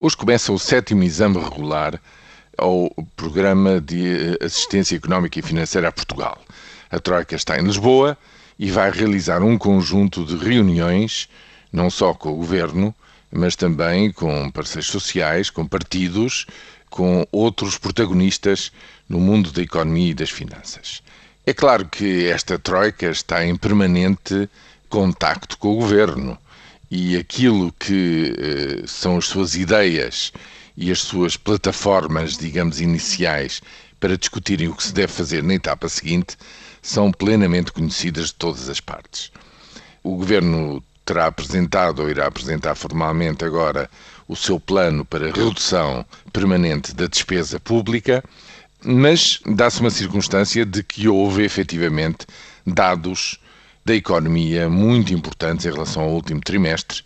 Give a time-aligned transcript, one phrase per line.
[0.00, 2.00] Hoje começa o sétimo exame regular
[2.56, 6.40] ao Programa de Assistência Económica e Financeira a Portugal.
[6.88, 8.16] A Troika está em Lisboa
[8.56, 11.28] e vai realizar um conjunto de reuniões,
[11.72, 12.94] não só com o Governo,
[13.28, 16.46] mas também com parceiros sociais, com partidos,
[16.88, 18.70] com outros protagonistas
[19.08, 21.02] no mundo da economia e das finanças.
[21.44, 24.48] É claro que esta Troika está em permanente
[24.88, 26.38] contacto com o Governo
[26.90, 30.32] e aquilo que eh, são as suas ideias
[30.76, 33.60] e as suas plataformas, digamos, iniciais
[34.00, 36.36] para discutirem o que se deve fazer na etapa seguinte
[36.80, 39.30] são plenamente conhecidas de todas as partes.
[40.02, 43.90] O governo terá apresentado ou irá apresentar formalmente agora
[44.26, 48.22] o seu plano para redução permanente da despesa pública,
[48.84, 52.26] mas dá-se uma circunstância de que houve efetivamente
[52.66, 53.40] dados
[53.88, 57.02] da economia muito importantes em relação ao último trimestre,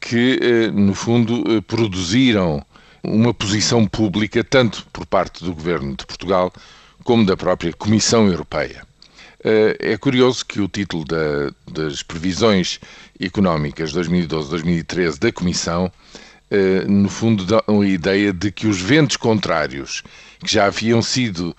[0.00, 2.60] que, eh, no fundo, eh, produziram
[3.04, 6.52] uma posição pública, tanto por parte do governo de Portugal
[7.04, 8.82] como da própria Comissão Europeia.
[9.44, 12.80] Eh, é curioso que o título da, das previsões
[13.20, 15.90] económicas 2012-2013 da Comissão,
[16.88, 20.02] no fundo, dá a ideia de que os ventos contrários
[20.42, 21.54] que já haviam sido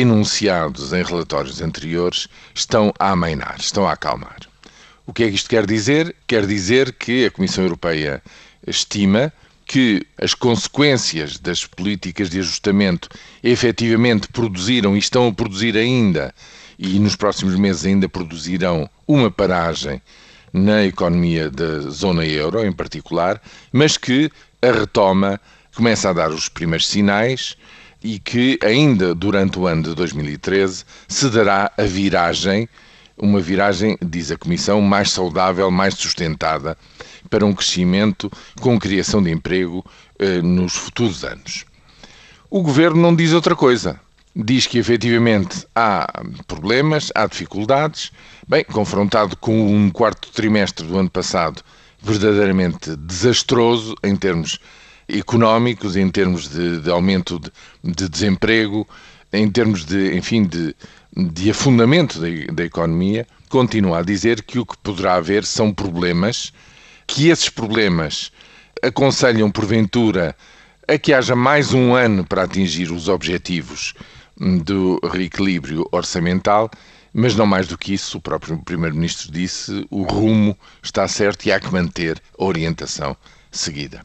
[0.00, 4.38] enunciados em relatórios anteriores estão a amainar, estão a acalmar.
[5.06, 6.14] O que é que isto quer dizer?
[6.26, 8.22] Quer dizer que a Comissão Europeia
[8.66, 9.32] estima
[9.66, 13.08] que as consequências das políticas de ajustamento
[13.42, 16.34] efetivamente produziram e estão a produzir ainda,
[16.78, 20.02] e nos próximos meses ainda produzirão uma paragem
[20.52, 23.40] na economia da zona euro em particular,
[23.72, 25.40] mas que a retoma
[25.74, 27.56] começa a dar os primeiros sinais
[28.04, 32.68] e que ainda durante o ano de 2013 se dará a viragem,
[33.16, 36.76] uma viragem, diz a Comissão, mais saudável, mais sustentada,
[37.30, 38.30] para um crescimento
[38.60, 39.82] com criação de emprego
[40.18, 41.64] eh, nos futuros anos.
[42.50, 43.98] O Governo não diz outra coisa.
[44.36, 46.06] Diz que efetivamente há
[46.46, 48.12] problemas, há dificuldades.
[48.46, 51.62] Bem, confrontado com um quarto trimestre do ano passado
[52.04, 54.58] verdadeiramente desastroso em termos
[55.08, 57.50] económicos, em termos de, de aumento de,
[57.82, 58.86] de, desemprego,
[59.32, 60.74] em termos de, enfim, de,
[61.14, 66.52] de afundamento da, da economia, continua a dizer que o que poderá haver são problemas,
[67.06, 68.32] que esses problemas
[68.82, 70.36] aconselham, porventura,
[70.86, 73.94] a que haja mais um ano para atingir os objetivos
[74.64, 76.70] do reequilíbrio orçamental,
[77.12, 81.52] mas não mais do que isso, o próprio Primeiro-Ministro disse, o rumo está certo e
[81.52, 83.16] há que manter a orientação
[83.52, 84.04] seguida.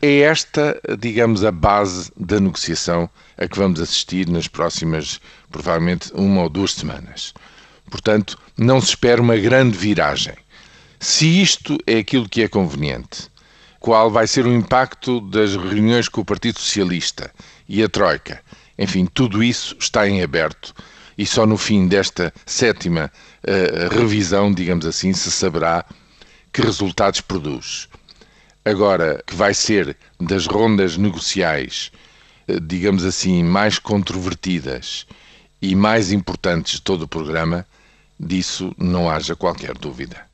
[0.00, 3.08] É esta, digamos, a base da negociação
[3.38, 5.20] a que vamos assistir nas próximas,
[5.50, 7.32] provavelmente, uma ou duas semanas.
[7.90, 10.34] Portanto, não se espera uma grande viragem.
[11.00, 13.30] Se isto é aquilo que é conveniente,
[13.80, 17.30] qual vai ser o impacto das reuniões com o Partido Socialista
[17.68, 18.42] e a Troika,
[18.78, 20.74] enfim, tudo isso está em aberto
[21.16, 23.10] e só no fim desta sétima
[23.44, 25.84] uh, revisão, digamos assim, se saberá
[26.52, 27.88] que resultados produz
[28.66, 31.92] agora que vai ser das rondas negociais,
[32.48, 35.06] eh, digamos assim, mais controvertidas
[35.62, 37.64] e mais importantes de todo o programa,
[38.18, 40.26] disso não haja qualquer dúvida.